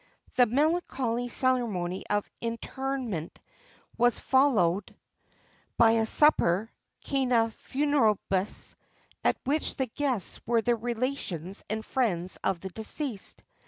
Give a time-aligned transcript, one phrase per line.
[0.31, 3.37] [XXX 34] The melancholy ceremony of interment
[3.99, 4.95] was followed
[5.77, 6.71] by a supper
[7.05, 8.75] (cœna funebris),
[9.23, 13.43] at which the guests were the relations and friends of the deceased.